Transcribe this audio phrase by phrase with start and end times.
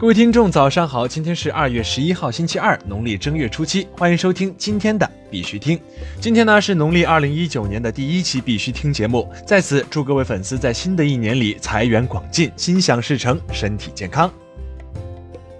[0.00, 1.06] 各位听众，早上好！
[1.06, 5.78] 今天是二月十一号，星期二，农历正月初七，欢迎收听今天的必须听。
[6.18, 14.32] 今天呢是农历二零一九年的第一期必须听节目，在此祝各位粉丝在新的一年里财源广进，心想事成，身体健康。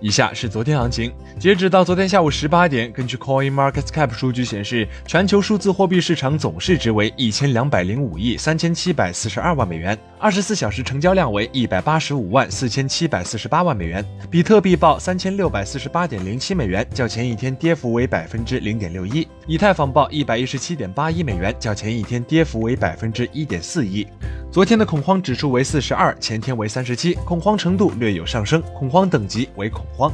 [0.00, 14.02] 以下是昨天行情，截止到昨天下午十八点，根据 Coin Market Cap 数据显示，全球数字货币市场总市值为一千两百零五亿三千七百四十二万美元，二十四小时成交量为一百八十五万四千七百四十八万美元。
[14.30, 24.06] 比特币报三千六百四十八点零七美元，较前一天跌幅为百分之零点六一；以太坊报一百一十七点八一美元，较前一天跌幅为百分之一点四一。
[24.48, 30.12] 昨天的恐慌指数为四十二，前天为三十七，恐慌程度略有上升，恐慌等级为恐慌。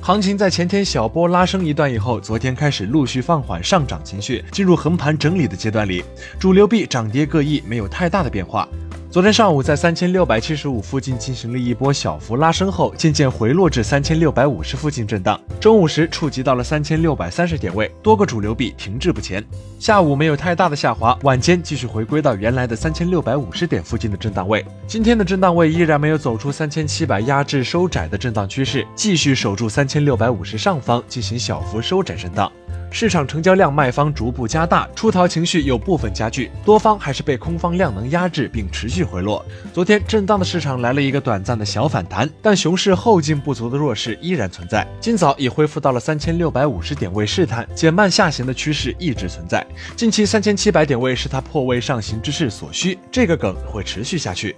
[0.00, 6.02] 行情在前天小波拉升一段以后，昨天开始陆续放缓上涨情绪，进入横盘整理的阶段里，
[6.40, 8.68] 主流币涨跌各异，没有太大的变化。
[9.12, 15.38] 昨天上午在三千六百七十五附近进行了一波小幅拉升后，渐渐回落至三千六百五十附近震荡。
[15.60, 19.44] 中午时触及到了三千六百三十点位，多个主流币停滞不前。
[19.78, 24.64] 下午没有太大的下滑，晚间继续回归到原来的三千六百五十点附近的震荡位。
[24.86, 32.50] 今天的震荡位依然没有走出三千七百压制收窄的震荡趋势，继续守住三千六百五十上方进行小幅收窄震荡。
[32.92, 39.44] 市场成交量卖方逐步加大，出逃情绪有部分加剧，多方还是被空方量能压制并持续回落。
[39.72, 44.86] 昨天震荡的市场来了一个短暂的小反弹，但熊市后劲不足的弱势依然存在。
[45.00, 49.66] 今早已恢复到了三千六百五十点位试探，减慢下行的趋势一直存在。
[49.96, 54.54] 近期三千七百点位是它破位上行之势所需，这个梗会持续下去。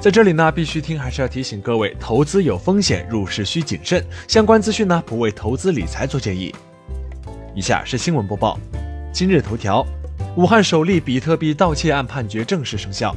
[0.00, 4.04] 在这里呢，必须听还是要提醒各位，投资有风险，入市需谨慎。
[4.26, 6.52] 相关资讯呢，不为投资理财做建议。
[7.56, 8.60] 以下是新闻播报。
[9.10, 9.82] 今日头条：
[10.36, 13.16] 武汉首例比特币盗窃案判决正式生效。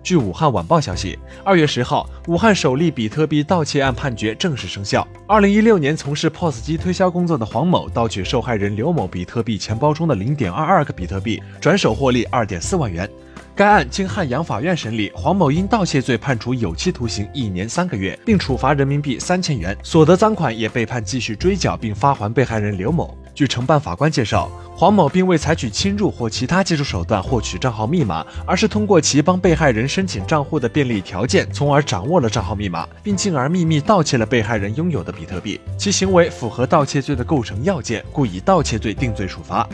[0.00, 5.04] 据武汉晚报消息，二月十号，武汉首例比特币盗窃案判决正式生效。
[5.26, 13.10] 二零一六年从事 POS 机推销工作的黄某盗取受害人刘某比特币钱包中的零点二二个比特币，转手获利二点四万元。
[13.56, 23.18] 该案经汉阳法院审理，黄某因盗窃罪判处有期徒刑一年三个月，并处罚人民币三千元，所得赃款也被判继续追缴并发还被害人刘某。
[23.40, 35.58] 据承办法官介绍，黄某并未采取侵入或其他技术手段获取账号密码，而是通过其帮被害人申请账户的便利条件，从而掌握了账号密码，并进而秘密盗窃了被害人拥有的比特币。
[35.78, 39.66] 其行为符合盗窃罪的构成要件，故以盗窃罪定罪处罚。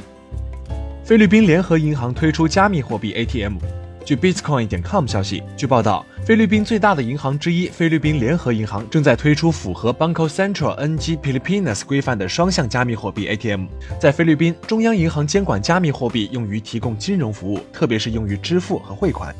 [1.02, 3.56] 菲律宾联合银行推出加密货币 ATM。
[4.04, 13.66] 据 Bitcoin 点 com 消息，据报道，菲律宾最大的银行之一菲律宾联合银行正在推出符合 Banco Central NG Pilipinas 规范的双向加密货币 ATM。
[14.00, 19.32] 在菲律宾，中央银行监管加密货币用于提供金融服务，特别是用于支付和汇款。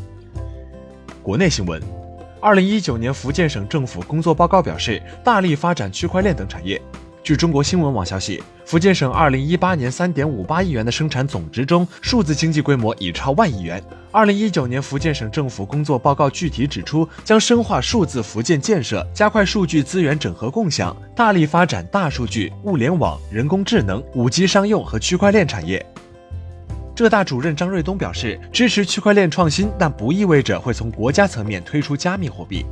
[1.24, 1.82] 国内新闻：
[2.40, 6.80] 二零一九年福建省政府工作报告表示，大力发展区块链等产业。
[7.26, 13.82] 据中国新闻网消息，福建省二零一八年三点五八亿元的生产总值中，数字经济规模已超万亿元。
[14.12, 25.84] 二零一九年福建省政府工作报告具体指出，将深化数字福建建设，加快数据资源整合共享，大力发展大数据、物联网、人工智能、五 G 商用和区块链产业。
[26.94, 32.64] 浙大主任张瑞东表示，支持区块链创新，但不意味着会从国家层面推出加密货币。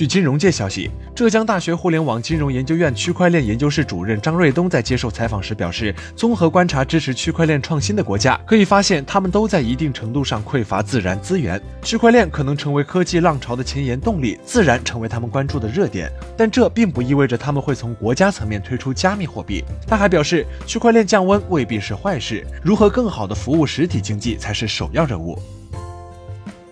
[0.00, 11.60] 据金融界消息，浙江大学互联网金融研究院区块链研究室主任张瑞东在接受采访时表示，综合观察支持区块链创新的国家，可以发现他们都在一定程度上匮乏自然资源。
[11.82, 16.10] 区块链可能成为科技浪潮的前沿动力，自然成为他们关注的热点。
[16.34, 19.62] 但这并不意味着他们会从国家层面推出加密货币。
[19.86, 25.38] 他还表示，区块链降温未必是坏事，如何更好地服务实体经济才是首要任务。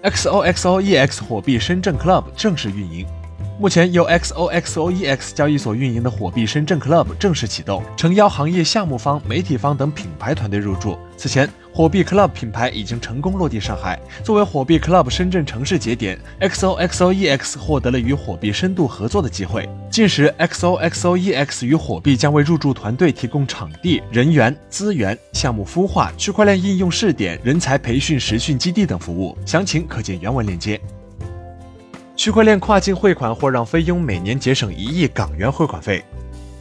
[0.03, 3.05] XOXOEX 货币深圳 Club 正式运营。
[3.61, 10.97] 目前由 XOXOEX 交易所运营的火币深圳 Club 正式启动，诚邀行业项目方、媒体方等品牌团队入驻。
[11.17, 13.99] 此前，火币 Club 品牌已经成功落地上海。
[14.23, 19.69] 作为火币 Club 深圳城市节点，XOXOEX 获得了与火币深度合作的机会。
[19.91, 29.37] 届时，XOXOEX 与火币将为入驻团队提供场地、人员、资源、项目孵化、区块链应用试点、人才培训实训基地等服务。
[29.45, 30.81] 详情可见原文链接。
[32.19, 36.05] 区块链跨境汇款或让菲佣每年节省一亿港元汇款费。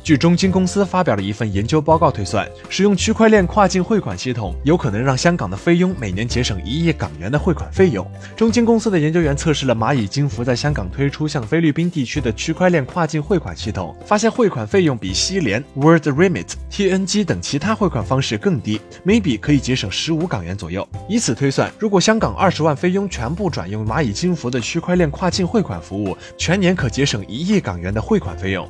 [0.08, 8.10] 据中金公司发表的一份研究报告推算，使用区块链跨境汇款系统，有可能让香港的菲佣每年节省一亿港元的汇款费用。
[8.34, 20.88] 中金公司的研究员测试了蚂蚁金服在香港推出向菲律宾地区的区块链跨境汇款系统，发现汇款费用比西联、World Remit、TNG 等其他汇款方式更低，每笔可以节省十五港元左右。
[21.10, 28.66] 以此推算，如果香港二十万菲佣全部转用蚂蚁金服的区块链跨境汇款服务，全年可节省一亿港元的汇款费用。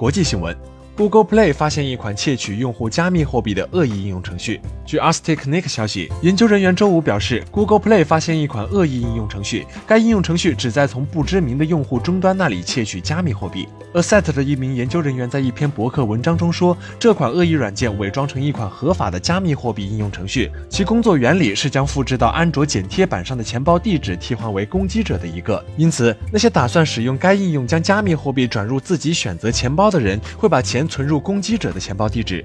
[0.00, 0.56] 国际新闻。
[0.96, 4.60] Google Play 发现一款窃取用户加密货币的恶意应用程序。
[4.84, 9.66] 据 a s t i c Nick 消息，研究人员周五表示，Google Play 发现一款恶意应用程序。
[9.86, 13.66] 该应用程序旨在从不知名的用户终端那里窃取加密货币。
[13.94, 25.64] Asset 的一名研究人员在一篇博客文章中说，这款恶意软件伪装成一款合法的加密货币应用程序，其工作原理是将复制到安卓剪贴板上的钱包地址替换为攻击者的一个。
[25.78, 30.79] 因此，那些打算使用该应用将加密货币转入自己选择钱包的人，会把钱。
[30.86, 32.44] 存入攻击者的钱包地址。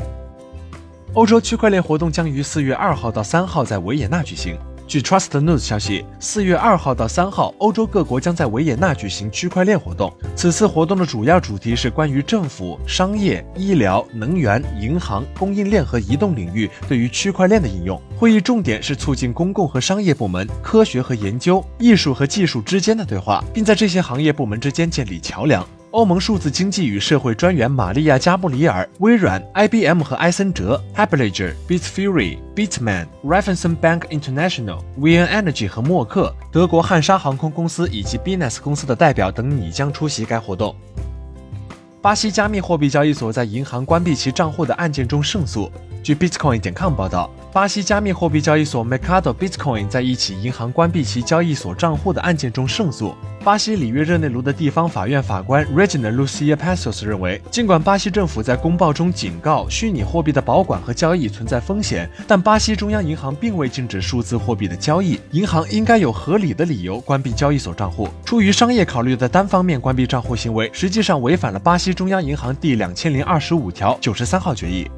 [1.14, 4.58] 欧洲区块链活动将于四月二号到三号在维也纳举行。
[4.88, 10.14] 据 Trust News 消息，四月二号到三号，欧洲各国将在维也纳举行区块链活动。
[10.36, 18.00] 此次活动的主要主题是关于政府、商业、医疗、能源、银行、供应链和移动领域对于区块链的应用。
[18.16, 25.68] 会议重点是促进公共和商业部门、科学和研究、艺术和技术之间的对话，并在这些行业部门之间建立桥梁。
[25.96, 40.76] 欧盟数字经济与社会专员玛利亚·加布里尔、微软、IBM 和埃森哲、，Happylager、Bitfury、Bitman、Raffensen Bank International、VN Energy 和默克、德国汉莎航空公司以及 Binance 公司的代表等拟将出席该活动。
[42.02, 45.72] 巴西加密货币交易所在银行关闭其账户的案件中胜诉。
[46.04, 53.16] 据 Bitcoin 点 com 报道，巴西加密货币交易所 Mercado Bitcoin 在一起银行关闭其交易所账户的案件中胜诉。
[53.46, 65.18] 巴西里约热内卢的地方法院法官 Regina Lucia Passos 认为，尽管巴西政府在公报中警告虚拟货币的保管和交易存在风险，但巴西中央银行并未禁止数字货币的交易。
[65.32, 68.10] 银行应该有合理的理由关闭交易所账户。
[68.26, 74.92] 出于商业考虑的单方面关闭账户行为，实际上违反了巴西中央银行第两千零二十五条九十三号决议。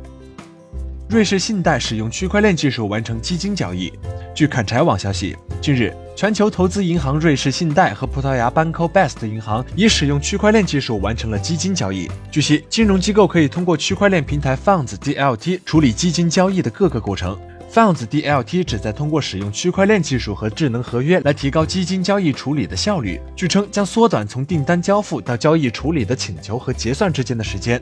[1.09, 3.91] 瑞士信贷使用区块链技术完成基金交易。
[4.35, 12.11] 据砍柴网消息，近日，全球投资银行瑞士信贷和葡萄牙 Banco Best 银行已使用区块链技术完成了基金交易。
[12.29, 17.39] 据悉，金融机构可以通过区块链平台 Funds DLT 处理基金交易的各个过程。
[17.73, 23.17] Funds DLT 旨在通过使用区块链技术和智能合约来提高基金交易处理的效率。
[23.33, 27.81] 据称，将缩短从订单交付到交易处理的请求和结算之间的时间。